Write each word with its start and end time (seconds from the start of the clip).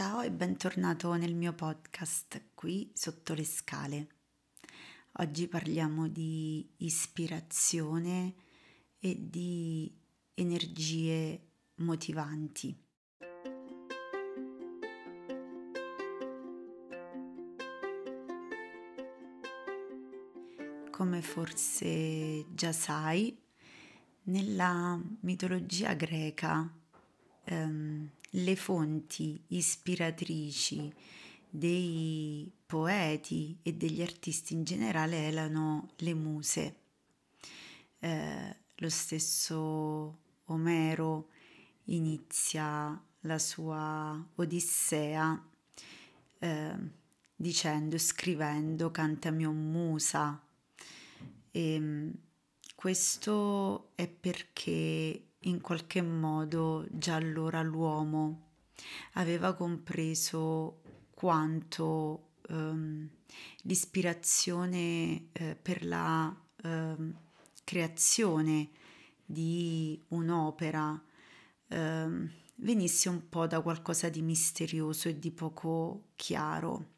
Ciao 0.00 0.20
e 0.20 0.30
bentornato 0.30 1.12
nel 1.14 1.34
mio 1.34 1.52
podcast 1.54 2.50
qui 2.54 2.88
sotto 2.94 3.34
le 3.34 3.42
scale. 3.42 4.06
Oggi 5.14 5.48
parliamo 5.48 6.06
di 6.06 6.64
ispirazione 6.76 8.34
e 9.00 9.16
di 9.18 9.92
energie 10.34 11.48
motivanti. 11.78 12.80
Come 20.92 21.22
forse 21.22 22.46
già 22.54 22.70
sai, 22.70 23.36
nella 24.26 24.96
mitologia 25.22 25.94
greca 25.94 26.72
ehm, 27.48 28.10
le 28.30 28.56
fonti 28.56 29.42
ispiratrici 29.48 30.92
dei 31.48 32.50
poeti 32.66 33.58
e 33.62 33.72
degli 33.72 34.02
artisti 34.02 34.52
in 34.52 34.64
generale 34.64 35.16
erano 35.16 35.90
le 35.96 36.14
muse. 36.14 36.76
Eh, 37.98 38.56
lo 38.76 38.88
stesso 38.90 40.18
Omero 40.44 41.28
inizia 41.84 43.02
la 43.22 43.38
sua 43.38 44.26
Odissea 44.36 45.44
eh, 46.38 46.76
dicendo, 47.34 47.98
scrivendo, 47.98 48.90
cantami 48.90 49.46
o 49.46 49.52
musa. 49.52 50.40
E, 51.50 51.72
ehm, 51.72 52.12
questo 52.74 53.90
è 53.94 54.06
perché 54.06 55.27
in 55.40 55.60
qualche 55.60 56.02
modo 56.02 56.86
già 56.90 57.14
allora 57.16 57.62
l'uomo 57.62 58.46
aveva 59.14 59.54
compreso 59.54 60.80
quanto 61.14 62.30
ehm, 62.48 63.08
l'ispirazione 63.62 65.28
eh, 65.32 65.56
per 65.60 65.84
la 65.84 66.34
ehm, 66.62 67.16
creazione 67.64 68.70
di 69.24 70.00
un'opera 70.08 71.00
ehm, 71.68 72.30
venisse 72.56 73.08
un 73.08 73.28
po' 73.28 73.46
da 73.46 73.60
qualcosa 73.60 74.08
di 74.08 74.22
misterioso 74.22 75.08
e 75.08 75.18
di 75.18 75.30
poco 75.30 76.08
chiaro. 76.16 76.96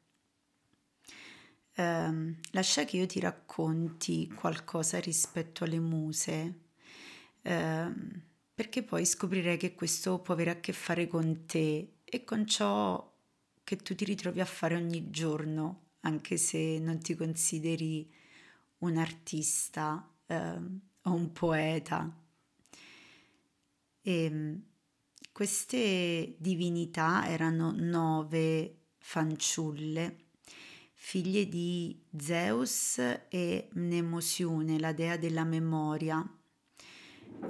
Um, 1.77 2.36
lascia 2.51 2.84
che 2.84 2.98
io 2.98 3.07
ti 3.07 3.20
racconti 3.20 4.29
qualcosa 4.29 4.98
rispetto 4.98 5.64
alle 5.64 5.79
muse, 5.79 6.61
um, 7.42 8.23
perché 8.61 8.83
poi 8.83 9.06
scoprirei 9.06 9.56
che 9.56 9.72
questo 9.75 10.19
può 10.19 10.34
avere 10.34 10.50
a 10.50 10.61
che 10.61 10.75
fare 10.75 11.06
con 11.06 11.47
te 11.47 12.00
e 12.05 12.25
con 12.25 12.47
ciò 12.47 13.11
che 13.64 13.77
tu 13.78 13.94
ti 13.94 14.05
ritrovi 14.05 14.39
a 14.39 14.44
fare 14.44 14.77
ogni 14.77 15.08
giorno, 15.08 15.92
anche 16.00 16.36
se 16.36 16.78
non 16.78 16.98
ti 16.98 17.14
consideri 17.14 18.06
un 18.80 18.98
artista 18.98 20.06
eh, 20.27 20.36
o 20.36 21.11
un 21.11 21.33
poeta. 21.33 22.14
E 24.02 24.25
ehm, 24.25 24.62
queste 25.33 26.34
divinità 26.36 27.27
erano 27.30 27.72
nove 27.74 28.89
fanciulle, 28.98 30.27
figlie 30.92 31.48
di 31.48 31.98
Zeus 32.14 32.98
e 33.30 33.70
Mnemosione, 33.72 34.78
la 34.78 34.92
dea 34.92 35.17
della 35.17 35.45
memoria 35.45 36.39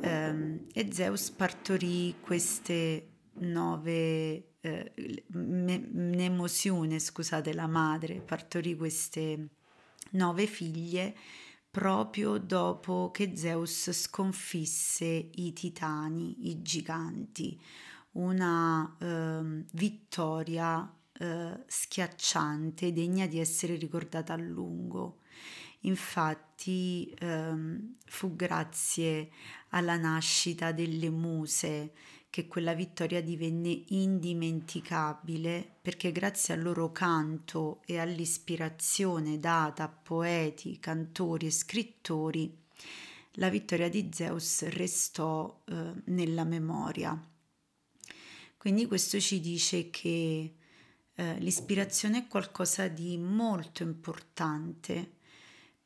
Um, 0.03 0.67
e 0.73 0.93
Zeus 0.93 1.31
partorì 1.31 2.17
queste 2.21 3.09
nove, 3.41 4.55
eh, 4.61 4.93
Mnemosione, 5.29 6.99
scusate, 6.99 7.53
la 7.53 7.67
madre, 7.67 8.21
partorì 8.21 8.77
queste 8.77 9.49
nove 10.13 10.47
figlie 10.47 11.15
proprio 11.71 12.39
dopo 12.39 13.11
che 13.13 13.37
Zeus 13.37 13.91
sconfisse 13.93 15.05
i 15.07 15.53
titani, 15.53 16.49
i 16.49 16.63
giganti, 16.63 17.61
una 18.13 18.97
eh, 18.99 19.65
vittoria 19.73 20.93
eh, 21.13 21.63
schiacciante, 21.67 22.93
degna 22.93 23.27
di 23.27 23.39
essere 23.39 23.77
ricordata 23.77 24.33
a 24.33 24.37
lungo. 24.37 25.20
Infatti 25.85 27.15
ehm, 27.19 27.97
fu 28.05 28.37
grazie 28.37 29.31
alla 29.71 29.97
nascita 29.97 30.73
delle 30.73 31.09
muse 31.09 31.93
che 32.29 32.47
quella 32.47 32.75
vittoria 32.75 33.23
divenne 33.23 33.85
indimenticabile 33.89 35.79
perché 35.81 36.13
grazie 36.13 36.55
al 36.55 36.63
loro 36.63 36.93
canto 36.93 37.81
e 37.87 37.99
all'ispirazione 37.99 39.41
data 39.41 39.85
a 39.85 39.89
poeti, 39.89 40.79
cantori 40.79 41.47
e 41.47 41.51
scrittori, 41.51 42.57
la 43.35 43.49
vittoria 43.49 43.89
di 43.89 44.11
Zeus 44.13 44.69
restò 44.69 45.63
eh, 45.65 45.93
nella 46.05 46.45
memoria. 46.45 47.19
Quindi 48.57 48.87
questo 48.87 49.19
ci 49.19 49.41
dice 49.41 49.89
che 49.91 50.55
eh, 51.15 51.39
l'ispirazione 51.39 52.19
è 52.19 52.27
qualcosa 52.29 52.87
di 52.89 53.17
molto 53.17 53.83
importante 53.83 55.19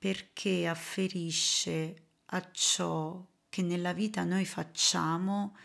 perché 0.05 0.67
afferisce 0.67 1.95
a 2.27 2.51
ciò 2.53 3.27
che 3.49 3.63
nella 3.63 3.95
vita 3.95 4.23
noi 4.23 4.45
facciamo 4.45 5.57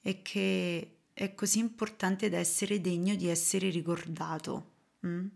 e 0.00 0.22
che 0.22 0.96
è 1.12 1.34
così 1.34 1.58
importante 1.58 2.30
da 2.30 2.38
essere 2.38 2.80
degno 2.80 3.14
di 3.16 3.28
essere 3.28 3.68
ricordato. 3.68 4.70
Mm? 5.06 5.26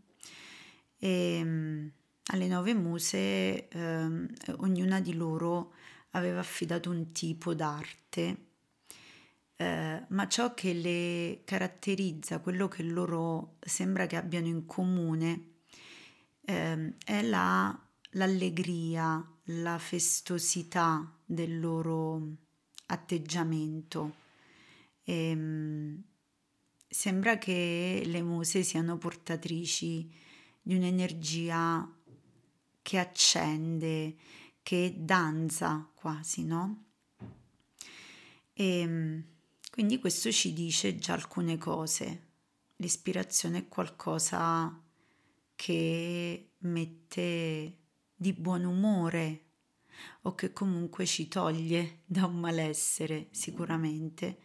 E, 0.96 1.40
um, 1.42 1.90
alle 2.28 2.46
nove 2.46 2.72
muse 2.72 3.68
um, 3.74 4.26
ognuna 4.60 5.00
di 5.00 5.12
loro 5.12 5.74
aveva 6.12 6.40
affidato 6.40 6.88
un 6.88 7.12
tipo 7.12 7.52
d'arte, 7.52 8.36
eh, 9.56 10.04
ma 10.08 10.28
ciò 10.28 10.54
che 10.54 10.72
le 10.72 11.42
caratterizza, 11.44 12.38
quello 12.38 12.68
che 12.68 12.82
loro 12.84 13.56
sembra 13.60 14.06
che 14.06 14.16
abbiano 14.16 14.46
in 14.46 14.64
comune, 14.64 15.56
eh, 16.40 16.94
è 17.04 17.20
la 17.20 17.80
l'allegria, 18.16 19.24
la 19.44 19.78
festosità 19.78 21.18
del 21.24 21.60
loro 21.60 22.36
atteggiamento. 22.86 24.14
E, 25.04 25.32
um, 25.32 26.02
sembra 26.88 27.38
che 27.38 28.02
le 28.04 28.22
muse 28.22 28.62
siano 28.62 28.98
portatrici 28.98 30.10
di 30.60 30.74
un'energia 30.74 31.88
che 32.82 32.98
accende, 32.98 34.16
che 34.62 34.94
danza 34.98 35.88
quasi, 35.94 36.44
no? 36.44 36.84
E 38.52 38.84
um, 38.86 39.24
quindi 39.70 39.98
questo 39.98 40.32
ci 40.32 40.52
dice 40.52 40.96
già 40.96 41.12
alcune 41.12 41.58
cose. 41.58 42.24
L'ispirazione 42.76 43.58
è 43.58 43.68
qualcosa 43.68 44.82
che 45.54 46.50
mette 46.58 47.84
di 48.16 48.32
buon 48.32 48.64
umore 48.64 49.42
o 50.22 50.34
che 50.34 50.52
comunque 50.52 51.04
ci 51.06 51.28
toglie 51.28 52.00
da 52.06 52.24
un 52.26 52.36
malessere 52.36 53.28
sicuramente, 53.30 54.38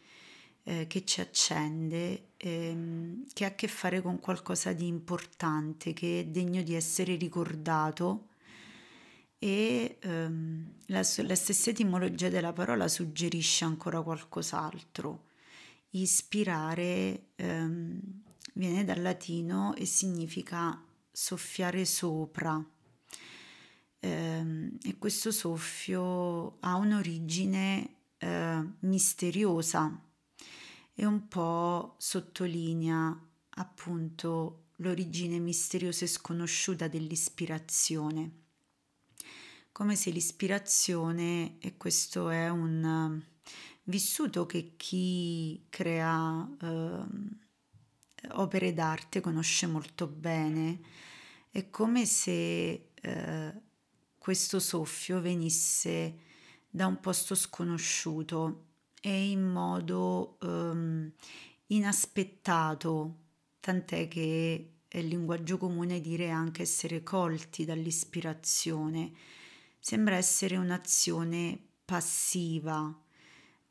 eh, 0.63 0.87
che 0.87 1.05
ci 1.05 1.21
accende, 1.21 2.31
ehm, 2.37 3.25
che 3.33 3.45
ha 3.45 3.49
a 3.49 3.55
che 3.55 3.67
fare 3.67 4.01
con 4.01 4.19
qualcosa 4.19 4.73
di 4.73 4.87
importante, 4.87 5.93
che 5.93 6.19
è 6.19 6.25
degno 6.25 6.61
di 6.61 6.75
essere 6.75 7.15
ricordato 7.15 8.27
e 9.39 9.97
ehm, 9.99 10.73
la, 10.87 10.99
la 10.99 11.35
stessa 11.35 11.69
etimologia 11.71 12.29
della 12.29 12.53
parola 12.53 12.87
suggerisce 12.87 13.65
ancora 13.65 14.01
qualcos'altro. 14.01 15.29
Ispirare 15.91 17.29
ehm, 17.35 17.99
viene 18.53 18.85
dal 18.85 19.01
latino 19.01 19.73
e 19.75 19.85
significa 19.85 20.79
soffiare 21.11 21.85
sopra 21.85 22.63
eh, 24.01 24.71
e 24.81 24.97
questo 24.97 25.31
soffio 25.31 26.57
ha 26.59 26.75
un'origine 26.75 27.95
eh, 28.17 28.67
misteriosa 28.79 30.03
e 30.93 31.05
un 31.05 31.27
po' 31.27 31.95
sottolinea 31.99 33.27
appunto 33.49 34.65
l'origine 34.77 35.37
misteriosa 35.37 36.05
e 36.05 36.07
sconosciuta 36.07 36.87
dell'ispirazione. 36.87 38.39
Come 39.71 39.95
se 39.95 40.09
l'ispirazione, 40.09 41.57
e 41.59 41.77
questo 41.77 42.29
è 42.29 42.49
un 42.49 43.21
vissuto 43.83 44.45
che 44.47 44.73
chi 44.77 45.65
crea 45.69 46.49
eh, 46.59 47.03
opere 48.31 48.73
d'arte 48.73 49.21
conosce 49.21 49.67
molto 49.67 50.07
bene, 50.07 50.79
è 51.51 51.69
come 51.69 52.05
se 52.05 52.89
eh, 52.93 53.61
questo 54.21 54.59
soffio 54.59 55.19
venisse 55.19 56.15
da 56.69 56.85
un 56.85 56.99
posto 56.99 57.33
sconosciuto 57.33 58.65
e 59.01 59.31
in 59.31 59.41
modo 59.41 60.37
um, 60.41 61.11
inaspettato 61.65 63.15
tant'è 63.59 64.07
che 64.07 64.73
è 64.87 64.99
il 64.99 65.07
linguaggio 65.07 65.57
comune 65.57 65.99
dire 66.01 66.29
anche 66.29 66.61
essere 66.61 67.01
colti 67.01 67.65
dall'ispirazione. 67.65 69.11
Sembra 69.79 70.17
essere 70.17 70.55
un'azione 70.55 71.59
passiva, 71.83 72.95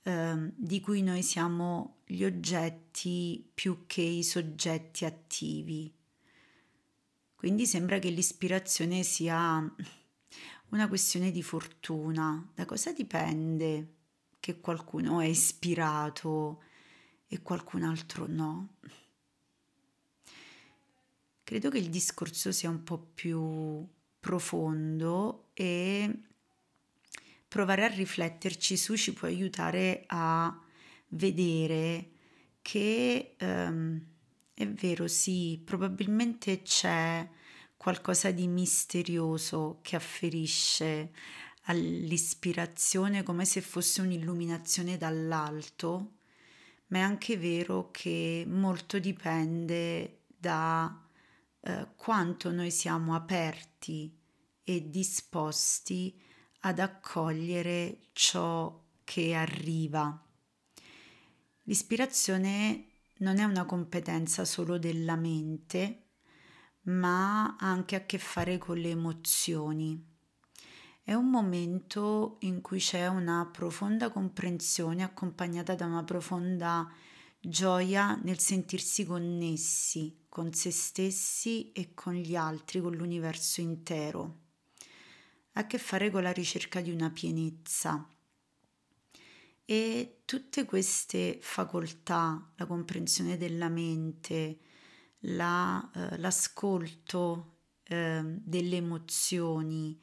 eh, 0.02 0.52
di 0.56 0.80
cui 0.80 1.02
noi 1.02 1.22
siamo 1.22 1.98
gli 2.04 2.24
oggetti 2.24 3.48
più 3.54 3.84
che 3.86 4.02
i 4.02 4.24
soggetti 4.24 5.04
attivi. 5.04 5.94
Quindi 7.36 7.66
sembra 7.66 8.00
che 8.00 8.10
l'ispirazione 8.10 9.04
sia 9.04 9.72
una 10.70 10.88
questione 10.88 11.30
di 11.30 11.42
fortuna. 11.42 12.50
Da 12.54 12.64
cosa 12.64 12.92
dipende 12.92 13.94
che 14.40 14.60
qualcuno 14.60 15.20
è 15.20 15.26
ispirato 15.26 16.62
e 17.26 17.42
qualcun 17.42 17.82
altro 17.82 18.26
no? 18.26 18.76
Credo 21.42 21.70
che 21.70 21.78
il 21.78 21.88
discorso 21.88 22.52
sia 22.52 22.70
un 22.70 22.84
po' 22.84 22.98
più 22.98 23.86
profondo 24.20 25.48
e 25.54 26.20
provare 27.48 27.84
a 27.84 27.88
rifletterci 27.88 28.76
su 28.76 28.96
ci 28.96 29.12
può 29.12 29.26
aiutare 29.26 30.04
a 30.06 30.56
vedere 31.08 32.10
che 32.62 33.34
um, 33.40 34.00
è 34.54 34.68
vero, 34.68 35.08
sì, 35.08 35.60
probabilmente 35.64 36.62
c'è 36.62 37.28
qualcosa 37.80 38.30
di 38.30 38.46
misterioso 38.46 39.78
che 39.80 39.96
afferisce 39.96 41.12
all'ispirazione 41.62 43.22
come 43.22 43.46
se 43.46 43.62
fosse 43.62 44.02
un'illuminazione 44.02 44.98
dall'alto, 44.98 46.16
ma 46.88 46.98
è 46.98 47.00
anche 47.00 47.38
vero 47.38 47.90
che 47.90 48.44
molto 48.46 48.98
dipende 48.98 50.24
da 50.26 51.08
eh, 51.62 51.86
quanto 51.96 52.50
noi 52.50 52.70
siamo 52.70 53.14
aperti 53.14 54.14
e 54.62 54.90
disposti 54.90 56.20
ad 56.60 56.80
accogliere 56.80 58.08
ciò 58.12 58.78
che 59.04 59.32
arriva. 59.32 60.22
L'ispirazione 61.62 62.88
non 63.20 63.38
è 63.38 63.44
una 63.44 63.64
competenza 63.64 64.44
solo 64.44 64.76
della 64.76 65.16
mente, 65.16 65.99
ma 66.98 67.56
ha 67.56 67.70
anche 67.70 67.96
a 67.96 68.04
che 68.04 68.18
fare 68.18 68.58
con 68.58 68.78
le 68.78 68.90
emozioni. 68.90 70.06
È 71.02 71.14
un 71.14 71.30
momento 71.30 72.36
in 72.40 72.60
cui 72.60 72.78
c'è 72.78 73.06
una 73.06 73.48
profonda 73.50 74.10
comprensione 74.10 75.02
accompagnata 75.02 75.74
da 75.74 75.86
una 75.86 76.04
profonda 76.04 76.90
gioia 77.40 78.18
nel 78.22 78.38
sentirsi 78.38 79.04
connessi 79.04 80.24
con 80.28 80.52
se 80.52 80.70
stessi 80.70 81.72
e 81.72 81.94
con 81.94 82.14
gli 82.14 82.36
altri, 82.36 82.80
con 82.80 82.94
l'universo 82.94 83.60
intero 83.60 84.48
ha 85.52 85.60
a 85.60 85.66
che 85.66 85.78
fare 85.78 86.10
con 86.10 86.22
la 86.22 86.32
ricerca 86.32 86.80
di 86.80 86.90
una 86.90 87.10
pienezza. 87.10 88.08
E 89.64 90.20
tutte 90.24 90.64
queste 90.64 91.38
facoltà, 91.40 92.52
la 92.56 92.66
comprensione 92.66 93.36
della 93.36 93.68
mente, 93.68 94.58
la, 95.20 95.90
eh, 95.94 96.18
l'ascolto 96.18 97.56
eh, 97.84 98.22
delle 98.24 98.76
emozioni, 98.76 100.00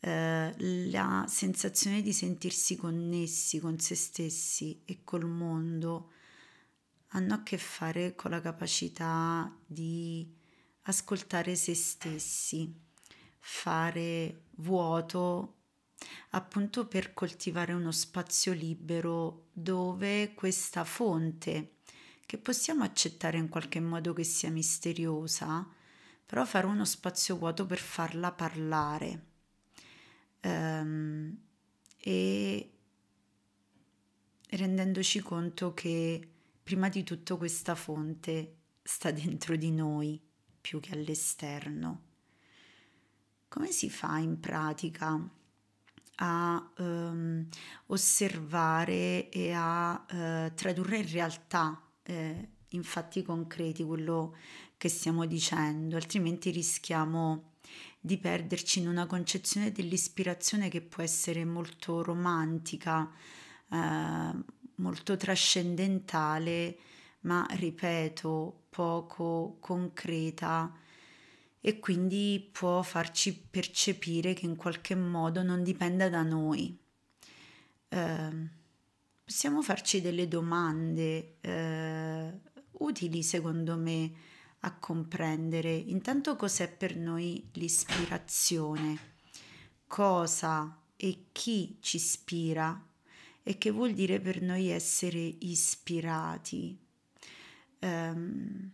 eh, 0.00 0.54
la 0.90 1.24
sensazione 1.28 2.02
di 2.02 2.12
sentirsi 2.12 2.76
connessi 2.76 3.58
con 3.58 3.78
se 3.78 3.94
stessi 3.94 4.82
e 4.84 5.02
col 5.04 5.26
mondo, 5.26 6.12
hanno 7.08 7.34
a 7.34 7.42
che 7.42 7.58
fare 7.58 8.14
con 8.14 8.30
la 8.30 8.40
capacità 8.40 9.54
di 9.64 10.34
ascoltare 10.82 11.54
se 11.54 11.74
stessi 11.74 12.84
fare 13.38 14.42
vuoto 14.56 15.54
appunto 16.30 16.86
per 16.86 17.14
coltivare 17.14 17.72
uno 17.72 17.92
spazio 17.92 18.52
libero 18.52 19.46
dove 19.52 20.34
questa 20.34 20.84
fonte 20.84 21.75
che 22.26 22.38
possiamo 22.38 22.82
accettare 22.82 23.38
in 23.38 23.48
qualche 23.48 23.80
modo 23.80 24.12
che 24.12 24.24
sia 24.24 24.50
misteriosa, 24.50 25.66
però 26.26 26.44
fare 26.44 26.66
uno 26.66 26.84
spazio 26.84 27.36
vuoto 27.36 27.64
per 27.64 27.78
farla 27.78 28.32
parlare. 28.32 29.24
Um, 30.42 31.38
e 31.98 32.70
rendendoci 34.50 35.20
conto 35.20 35.72
che 35.72 36.28
prima 36.62 36.88
di 36.88 37.04
tutto 37.04 37.36
questa 37.36 37.74
fonte 37.76 38.56
sta 38.82 39.10
dentro 39.12 39.56
di 39.56 39.70
noi 39.70 40.20
più 40.60 40.80
che 40.80 40.94
all'esterno. 40.94 42.02
Come 43.46 43.70
si 43.70 43.88
fa 43.88 44.18
in 44.18 44.40
pratica 44.40 45.30
a 46.16 46.72
um, 46.78 47.46
osservare 47.86 49.28
e 49.28 49.52
a 49.52 49.92
uh, 49.94 50.54
tradurre 50.54 50.98
in 50.98 51.10
realtà, 51.10 51.85
eh, 52.06 52.48
in 52.70 52.82
fatti 52.82 53.22
concreti, 53.22 53.84
quello 53.84 54.36
che 54.76 54.88
stiamo 54.88 55.26
dicendo, 55.26 55.96
altrimenti 55.96 56.50
rischiamo 56.50 57.54
di 58.00 58.18
perderci 58.18 58.80
in 58.80 58.88
una 58.88 59.06
concezione 59.06 59.72
dell'ispirazione 59.72 60.68
che 60.68 60.80
può 60.80 61.02
essere 61.02 61.44
molto 61.44 62.02
romantica, 62.02 63.10
eh, 63.70 64.32
molto 64.76 65.16
trascendentale, 65.16 66.78
ma 67.20 67.46
ripeto, 67.50 68.66
poco 68.70 69.56
concreta 69.60 70.72
e 71.60 71.80
quindi 71.80 72.48
può 72.52 72.82
farci 72.82 73.36
percepire 73.36 74.34
che 74.34 74.46
in 74.46 74.54
qualche 74.54 74.94
modo 74.94 75.42
non 75.42 75.64
dipenda 75.64 76.08
da 76.08 76.22
noi. 76.22 76.78
Eh, 77.88 78.48
possiamo 79.26 79.60
farci 79.60 80.00
delle 80.00 80.28
domande 80.28 81.38
eh, 81.40 82.40
utili 82.78 83.24
secondo 83.24 83.76
me 83.76 84.12
a 84.60 84.78
comprendere 84.78 85.74
intanto 85.74 86.36
cos'è 86.36 86.70
per 86.70 86.96
noi 86.96 87.50
l'ispirazione, 87.54 88.98
cosa 89.88 90.80
e 90.94 91.26
chi 91.32 91.78
ci 91.80 91.96
ispira 91.96 92.80
e 93.42 93.58
che 93.58 93.70
vuol 93.72 93.94
dire 93.94 94.20
per 94.20 94.40
noi 94.40 94.68
essere 94.68 95.18
ispirati. 95.18 96.78
Um, 97.80 98.72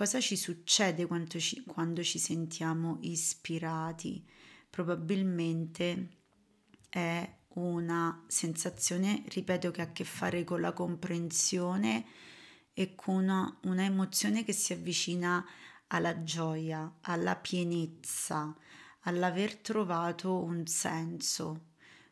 Cosa 0.00 0.18
ci 0.18 0.34
succede 0.34 1.04
quando 1.04 1.38
ci, 1.38 1.62
quando 1.64 2.02
ci 2.02 2.18
sentiamo 2.18 2.96
ispirati? 3.02 4.26
Probabilmente 4.70 6.08
è 6.88 7.30
una 7.54 8.24
sensazione, 8.28 9.24
ripeto, 9.26 9.70
che 9.70 9.80
ha 9.80 9.84
a 9.84 9.92
che 9.92 10.04
fare 10.04 10.44
con 10.44 10.60
la 10.60 10.72
comprensione 10.72 12.06
e 12.72 12.94
con 12.94 13.16
una, 13.16 13.58
una 13.62 13.84
emozione 13.84 14.44
che 14.44 14.52
si 14.52 14.72
avvicina 14.72 15.44
alla 15.88 16.22
gioia, 16.22 16.98
alla 17.02 17.36
pienezza, 17.36 18.56
all'aver 19.00 19.56
trovato 19.56 20.42
un 20.42 20.66
senso. 20.66 21.68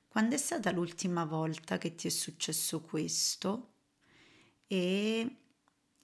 Quando 0.09 0.35
è 0.35 0.39
stata 0.39 0.73
l'ultima 0.73 1.25
volta 1.25 1.79
che 1.79 1.95
ti 1.95 2.09
è 2.09 2.11
successo 2.11 2.81
questo? 2.81 3.75
E 4.67 5.37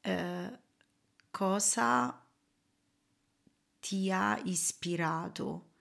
eh, 0.00 0.58
cosa 1.30 2.24
ti 3.80 4.10
ha 4.10 4.40
ispirato, 4.44 5.72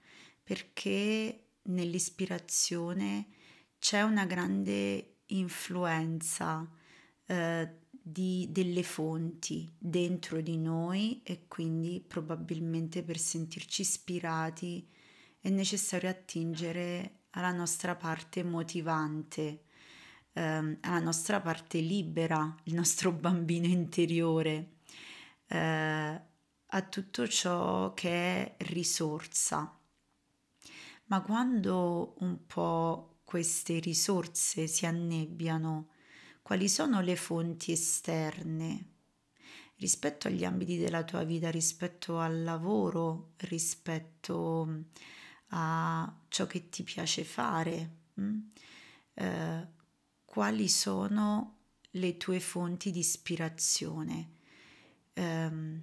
perché 0.42 1.52
nell'ispirazione 1.64 3.28
c'è 3.84 4.02
una 4.02 4.24
grande 4.26 5.18
influenza 5.26 6.66
eh, 7.26 7.70
di, 7.92 8.48
delle 8.50 8.82
fonti 8.82 9.70
dentro 9.78 10.40
di 10.40 10.58
noi 10.58 11.22
e 11.22 11.50
quindi 11.50 12.00
probabilmente 12.00 13.04
per 13.04 13.18
sentirci 13.18 13.82
ispirati 13.82 14.88
è 15.38 15.50
necessario 15.50 16.10
attingere 16.10 17.24
alla 17.32 17.52
nostra 17.52 17.94
parte 17.98 18.42
motivante, 18.42 19.66
ehm, 20.32 20.78
alla 20.80 21.00
nostra 21.02 21.42
parte 21.42 21.82
libera, 21.82 22.56
il 22.64 22.76
nostro 22.76 23.12
bambino 23.20 23.68
interiore 23.68 24.76
eh, 25.48 26.22
a 26.68 26.82
tutto 26.84 27.28
ciò 27.28 27.94
che 27.94 28.10
è 28.10 28.56
risorsa. 28.60 29.78
Ma 31.08 31.22
quando 31.22 32.16
un 32.20 32.46
po' 32.48 33.13
queste 33.34 33.80
risorse 33.80 34.68
si 34.68 34.86
annebbiano, 34.86 35.88
quali 36.44 36.70
sono 36.70 37.02
le 37.02 37.16
fonti 37.16 37.72
esterne 37.72 38.90
rispetto 39.78 40.28
agli 40.28 40.46
ambiti 40.46 40.78
della 40.78 41.04
tua 41.04 41.24
vita, 41.24 41.50
rispetto 41.50 42.20
al 42.20 42.44
lavoro, 42.44 43.32
rispetto 43.38 44.84
a 45.48 46.16
ciò 46.28 46.46
che 46.46 46.70
ti 46.70 46.84
piace 46.84 47.24
fare? 47.24 47.96
Mm? 48.22 48.40
Eh, 49.16 49.68
quali 50.26 50.70
sono 50.70 51.58
le 51.90 52.18
tue 52.18 52.40
fonti 52.40 52.92
di 52.92 53.00
ispirazione? 53.00 54.30
ehm, 55.14 55.82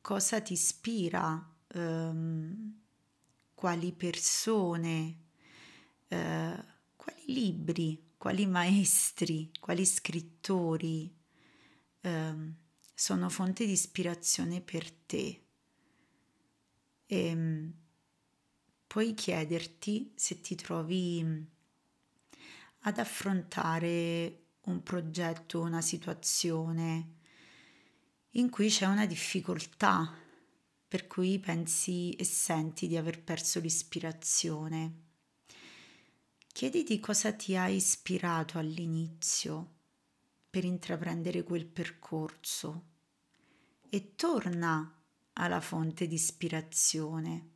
cosa 0.00 0.40
ti 0.40 0.54
ispira, 0.54 1.48
ehm, 1.68 2.74
quali 3.54 3.92
persone, 3.92 5.19
eh, 6.10 6.64
quali 6.96 7.22
libri, 7.26 8.12
quali 8.16 8.46
maestri, 8.46 9.50
quali 9.60 9.86
scrittori 9.86 11.12
ehm, 12.00 12.54
sono 12.94 13.28
fonte 13.28 13.64
di 13.64 13.72
ispirazione 13.72 14.60
per 14.60 14.90
te. 14.90 15.44
E, 17.06 17.26
ehm, 17.26 17.72
puoi 18.86 19.14
chiederti 19.14 20.12
se 20.16 20.40
ti 20.40 20.54
trovi 20.56 21.22
mm, 21.22 21.42
ad 22.80 22.98
affrontare 22.98 24.46
un 24.62 24.82
progetto, 24.82 25.60
una 25.60 25.80
situazione 25.80 27.18
in 28.34 28.50
cui 28.50 28.68
c'è 28.68 28.86
una 28.86 29.06
difficoltà, 29.06 30.12
per 30.86 31.06
cui 31.06 31.38
pensi 31.38 32.12
e 32.12 32.24
senti 32.24 32.86
di 32.86 32.96
aver 32.96 33.22
perso 33.22 33.60
l'ispirazione. 33.60 35.09
Chiediti 36.60 37.00
cosa 37.00 37.32
ti 37.32 37.56
ha 37.56 37.68
ispirato 37.68 38.58
all'inizio 38.58 39.76
per 40.50 40.66
intraprendere 40.66 41.42
quel 41.42 41.64
percorso 41.64 42.88
e 43.88 44.14
torna 44.14 45.02
alla 45.32 45.62
fonte 45.62 46.06
di 46.06 46.16
ispirazione 46.16 47.48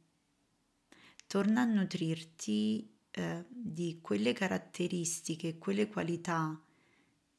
torna 1.27 1.61
a 1.61 1.65
nutrirti 1.67 2.97
eh, 3.11 3.45
di 3.47 3.99
quelle 4.01 4.33
caratteristiche, 4.33 5.59
quelle 5.59 5.87
qualità 5.91 6.59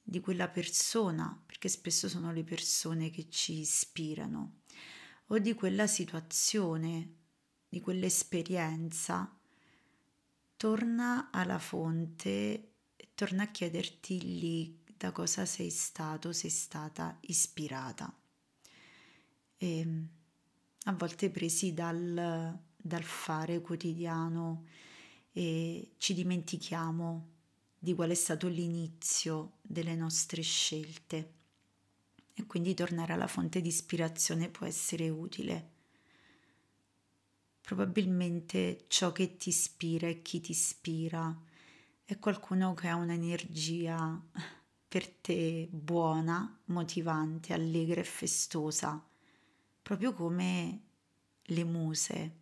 di 0.03 0.19
quella 0.19 0.49
persona, 0.49 1.41
perché 1.47 1.67
spesso 1.67 2.07
sono 2.07 2.31
le 2.31 2.43
persone 2.43 3.09
che 3.09 3.27
ci 3.27 3.53
ispirano, 3.61 4.59
o 5.29 5.39
di 5.39 5.55
quella 5.55 5.87
situazione, 5.87 7.15
di 7.67 7.79
quell'esperienza, 7.79 9.39
torna 10.57 11.29
alla 11.31 11.59
fonte 11.59 12.71
torna 13.15 13.43
a 13.43 13.51
chiederti 13.51 14.39
lì 14.39 14.83
da 14.97 15.11
cosa 15.11 15.45
sei 15.45 15.69
stato, 15.69 16.33
sei 16.33 16.49
stata 16.49 17.17
ispirata. 17.21 18.13
E 19.57 19.79
ehm, 19.79 20.09
a 20.85 20.93
volte 20.93 21.29
presi 21.29 21.73
dal 21.73 22.59
dal 22.85 23.01
fare 23.01 23.61
quotidiano 23.61 24.67
e 25.31 25.93
ci 25.97 26.13
dimentichiamo 26.13 27.29
di 27.79 27.95
qual 27.95 28.11
è 28.11 28.13
stato 28.13 28.47
l'inizio 28.47 29.53
delle 29.63 29.95
nostre 29.95 30.43
scelte 30.43 31.33
e 32.35 32.45
quindi 32.45 32.75
tornare 32.75 33.13
alla 33.13 33.25
fonte 33.25 33.59
di 33.59 33.69
ispirazione 33.69 34.49
può 34.49 34.67
essere 34.67 35.09
utile. 35.09 35.71
Probabilmente 37.65 38.85
ciò 38.89 39.11
che 39.11 39.37
ti 39.37 39.49
ispira 39.49 40.07
e 40.07 40.21
chi 40.21 40.39
ti 40.39 40.51
ispira 40.51 41.35
è 42.05 42.19
qualcuno 42.19 42.75
che 42.75 42.87
ha 42.87 42.95
un'energia 42.95 44.21
per 44.87 45.09
te 45.09 45.67
buona, 45.71 46.61
motivante, 46.65 47.53
allegra 47.53 48.01
e 48.01 48.03
festosa, 48.03 49.03
proprio 49.81 50.13
come 50.13 50.81
le 51.41 51.63
muse 51.63 52.35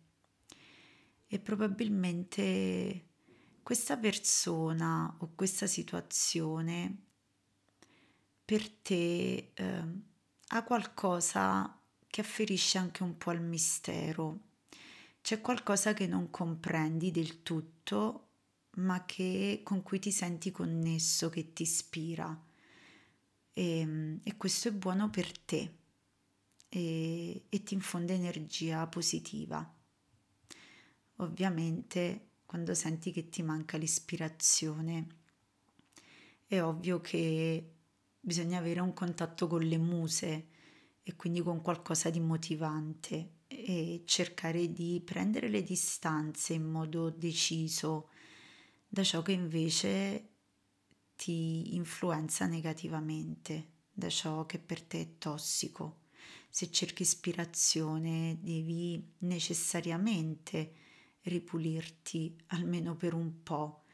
e 1.26 1.38
probabilmente 1.38 3.06
questa 3.62 3.96
persona 3.96 5.16
o 5.20 5.32
questa 5.34 5.66
situazione 5.66 6.98
per 8.44 8.68
te 8.68 9.52
eh, 9.54 9.84
ha 10.48 10.62
qualcosa 10.64 11.80
che 12.06 12.20
afferisce 12.20 12.76
anche 12.76 13.02
un 13.02 13.16
po' 13.16 13.30
al 13.30 13.40
mistero. 13.40 14.52
C'è 15.24 15.40
qualcosa 15.40 15.94
che 15.94 16.06
non 16.06 16.28
comprendi 16.28 17.10
del 17.10 17.42
tutto, 17.42 18.26
ma 18.72 19.06
che, 19.06 19.62
con 19.64 19.82
cui 19.82 19.98
ti 19.98 20.12
senti 20.12 20.50
connesso, 20.50 21.30
che 21.30 21.54
ti 21.54 21.62
ispira. 21.62 22.38
E, 23.54 24.18
e 24.22 24.36
questo 24.36 24.68
è 24.68 24.72
buono 24.72 25.08
per 25.08 25.38
te 25.38 25.76
e, 26.68 27.44
e 27.48 27.62
ti 27.62 27.72
infonde 27.72 28.12
energia 28.12 28.86
positiva. 28.86 29.66
Ovviamente 31.16 32.32
quando 32.44 32.74
senti 32.74 33.10
che 33.10 33.30
ti 33.30 33.42
manca 33.42 33.78
l'ispirazione 33.78 35.06
è 36.46 36.60
ovvio 36.60 37.00
che 37.00 37.72
bisogna 38.20 38.58
avere 38.58 38.80
un 38.80 38.92
contatto 38.92 39.46
con 39.46 39.62
le 39.62 39.78
muse 39.78 40.48
e 41.02 41.16
quindi 41.16 41.40
con 41.40 41.62
qualcosa 41.62 42.10
di 42.10 42.20
motivante 42.20 43.43
e 43.62 44.02
cercare 44.06 44.72
di 44.72 45.00
prendere 45.04 45.48
le 45.48 45.62
distanze 45.62 46.54
in 46.54 46.64
modo 46.64 47.10
deciso 47.10 48.08
da 48.88 49.02
ciò 49.02 49.22
che 49.22 49.32
invece 49.32 50.28
ti 51.16 51.74
influenza 51.74 52.46
negativamente, 52.46 53.72
da 53.92 54.08
ciò 54.08 54.46
che 54.46 54.58
per 54.58 54.82
te 54.82 55.00
è 55.00 55.18
tossico. 55.18 56.02
Se 56.48 56.70
cerchi 56.70 57.02
ispirazione 57.02 58.38
devi 58.40 59.14
necessariamente 59.18 60.74
ripulirti 61.22 62.36
almeno 62.48 62.96
per 62.96 63.14
un 63.14 63.42
po' 63.42 63.84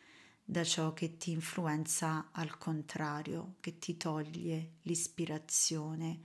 da 0.45 0.65
ciò 0.65 0.93
che 0.93 1.17
ti 1.17 1.31
influenza 1.31 2.31
al 2.33 2.59
contrario, 2.59 3.55
che 3.61 3.79
ti 3.79 3.97
toglie 3.97 4.73
l'ispirazione 4.83 6.21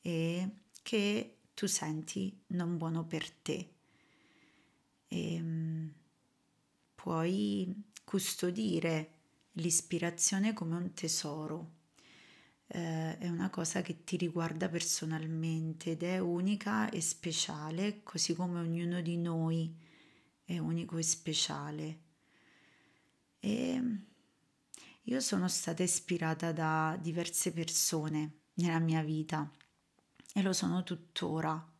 e 0.00 0.48
che 0.82 1.37
tu 1.58 1.66
senti 1.66 2.32
non 2.48 2.76
buono 2.76 3.04
per 3.04 3.28
te. 3.32 3.68
E, 5.08 5.34
ehm, 5.34 5.92
puoi 6.94 7.82
custodire 8.04 9.14
l'ispirazione 9.54 10.52
come 10.52 10.76
un 10.76 10.92
tesoro. 10.94 11.72
Eh, 12.68 13.18
è 13.18 13.28
una 13.28 13.50
cosa 13.50 13.82
che 13.82 14.04
ti 14.04 14.16
riguarda 14.16 14.68
personalmente 14.68 15.92
ed 15.92 16.04
è 16.04 16.18
unica 16.20 16.90
e 16.90 17.00
speciale, 17.00 18.04
così 18.04 18.34
come 18.36 18.60
ognuno 18.60 19.00
di 19.00 19.16
noi 19.16 19.76
è 20.44 20.58
unico 20.58 20.96
e 20.96 21.02
speciale. 21.02 21.98
E 23.40 23.82
io 25.02 25.20
sono 25.20 25.48
stata 25.48 25.82
ispirata 25.82 26.52
da 26.52 26.96
diverse 27.02 27.52
persone 27.52 28.42
nella 28.54 28.78
mia 28.78 29.02
vita 29.02 29.50
e 30.38 30.42
lo 30.42 30.52
sono 30.52 30.84
tuttora. 30.84 31.72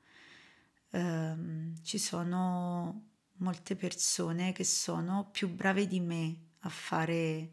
Um, 0.90 1.74
ci 1.82 1.98
sono 1.98 3.10
molte 3.34 3.76
persone 3.76 4.52
che 4.52 4.64
sono 4.64 5.28
più 5.30 5.48
brave 5.48 5.86
di 5.86 6.00
me 6.00 6.46
a 6.60 6.68
fare 6.68 7.52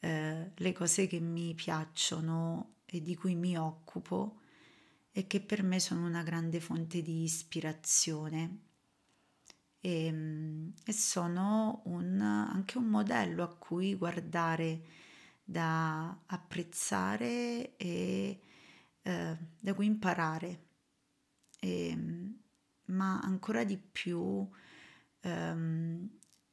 eh, 0.00 0.50
le 0.52 0.72
cose 0.72 1.06
che 1.06 1.20
mi 1.20 1.54
piacciono 1.54 2.78
e 2.84 3.00
di 3.00 3.14
cui 3.14 3.36
mi 3.36 3.56
occupo 3.56 4.40
e 5.12 5.26
che 5.28 5.40
per 5.40 5.62
me 5.62 5.78
sono 5.78 6.04
una 6.04 6.24
grande 6.24 6.58
fonte 6.60 7.00
di 7.00 7.22
ispirazione 7.22 8.58
e, 9.78 10.06
ehm, 10.06 10.72
e 10.84 10.92
sono 10.92 11.82
un, 11.84 12.20
anche 12.20 12.78
un 12.78 12.86
modello 12.86 13.44
a 13.44 13.54
cui 13.54 13.94
guardare, 13.94 14.82
da 15.44 16.22
apprezzare 16.26 17.76
e 17.76 18.40
eh, 19.04 19.36
da 19.60 19.74
cui 19.74 19.86
imparare. 19.86 20.62
E, 21.60 21.88
ehm, 21.88 22.38
ma 22.86 23.20
ancora 23.20 23.64
di 23.64 23.78
più 23.78 24.46
ehm, 25.20 26.08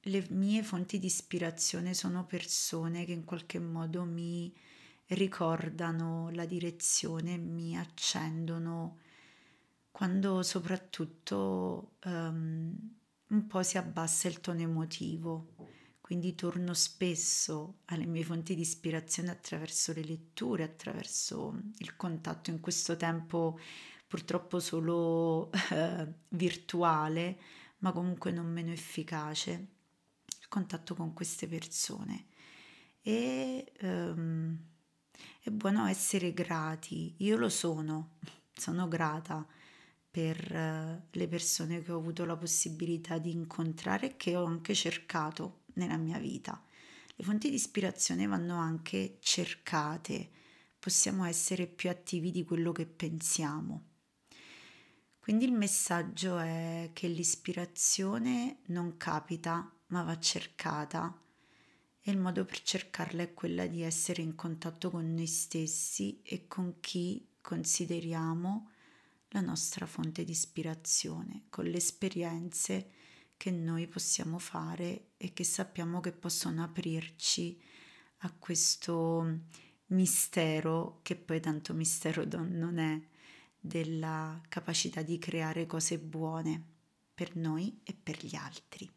le 0.05 0.27
mie 0.29 0.63
fonti 0.63 0.99
di 0.99 1.07
ispirazione 1.07 1.93
sono 1.93 2.25
persone 2.25 3.05
che 3.05 3.11
in 3.11 3.25
qualche 3.25 3.59
modo 3.59 4.03
mi 4.03 4.53
ricordano 5.07 6.29
la 6.31 6.45
direzione, 6.45 7.37
mi 7.37 7.77
accendono 7.77 8.99
quando 9.91 10.41
soprattutto 10.41 11.95
um, 12.05 12.73
un 13.27 13.47
po' 13.47 13.61
si 13.63 13.77
abbassa 13.77 14.27
il 14.27 14.39
tono 14.39 14.61
emotivo, 14.61 15.53
quindi 16.11 16.35
torno 16.35 16.73
spesso 16.73 17.83
alle 17.85 18.05
mie 18.05 18.25
fonti 18.25 18.53
di 18.53 18.59
ispirazione 18.59 19.31
attraverso 19.31 19.93
le 19.93 20.03
letture, 20.03 20.63
attraverso 20.63 21.57
il 21.77 21.95
contatto 21.95 22.49
in 22.49 22.59
questo 22.59 22.97
tempo 22.97 23.57
purtroppo 24.07 24.59
solo 24.59 25.49
eh, 25.71 26.13
virtuale, 26.27 27.39
ma 27.77 27.93
comunque 27.93 28.31
non 28.31 28.51
meno 28.51 28.73
efficace, 28.73 29.51
il 30.37 30.47
contatto 30.49 30.95
con 30.95 31.13
queste 31.13 31.47
persone. 31.47 32.25
E 33.01 33.71
um, 33.79 34.59
è 35.41 35.49
buono 35.49 35.85
essere 35.85 36.33
grati, 36.33 37.15
io 37.19 37.37
lo 37.37 37.47
sono, 37.47 38.17
sono 38.53 38.89
grata 38.89 39.47
per 40.11 40.53
eh, 40.53 41.03
le 41.09 41.27
persone 41.29 41.81
che 41.81 41.93
ho 41.93 41.97
avuto 41.97 42.25
la 42.25 42.35
possibilità 42.35 43.17
di 43.17 43.31
incontrare 43.31 44.07
e 44.07 44.17
che 44.17 44.35
ho 44.35 44.43
anche 44.43 44.75
cercato 44.75 45.60
nella 45.73 45.97
mia 45.97 46.19
vita. 46.19 46.63
Le 47.15 47.23
fonti 47.23 47.49
di 47.49 47.55
ispirazione 47.55 48.25
vanno 48.25 48.57
anche 48.57 49.17
cercate 49.19 50.39
possiamo 50.81 51.25
essere 51.25 51.67
più 51.67 51.91
attivi 51.91 52.31
di 52.31 52.43
quello 52.43 52.71
che 52.71 52.87
pensiamo. 52.87 53.89
Quindi 55.19 55.45
il 55.45 55.51
messaggio 55.51 56.39
è 56.39 56.89
che 56.93 57.07
l'ispirazione 57.07 58.61
non 58.67 58.97
capita, 58.97 59.71
ma 59.87 60.01
va 60.01 60.17
cercata 60.17 61.15
e 62.03 62.09
il 62.09 62.17
modo 62.17 62.45
per 62.45 62.63
cercarla 62.63 63.21
è 63.21 63.33
quella 63.35 63.67
di 63.67 63.83
essere 63.83 64.23
in 64.23 64.33
contatto 64.33 64.89
con 64.89 65.13
noi 65.13 65.27
stessi 65.27 66.19
e 66.23 66.47
con 66.47 66.79
chi 66.79 67.27
consideriamo 67.39 68.71
la 69.29 69.41
nostra 69.41 69.85
fonte 69.85 70.23
di 70.23 70.31
ispirazione, 70.31 71.43
con 71.49 71.65
le 71.65 71.77
esperienze 71.77 72.89
che 73.41 73.49
noi 73.49 73.87
possiamo 73.87 74.37
fare 74.37 75.13
e 75.17 75.33
che 75.33 75.43
sappiamo 75.43 75.99
che 75.99 76.11
possono 76.11 76.61
aprirci 76.61 77.59
a 78.17 78.31
questo 78.37 79.39
mistero, 79.87 80.99
che 81.01 81.15
poi 81.15 81.39
tanto 81.39 81.73
mistero 81.73 82.23
non 82.23 82.77
è, 82.77 83.01
della 83.59 84.39
capacità 84.47 85.01
di 85.01 85.17
creare 85.17 85.65
cose 85.65 85.97
buone 85.97 86.63
per 87.15 87.35
noi 87.35 87.79
e 87.83 87.95
per 87.95 88.23
gli 88.23 88.35
altri. 88.35 88.87